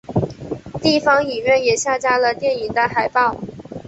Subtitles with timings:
[0.81, 3.39] 地方影院也下架了电影的海报。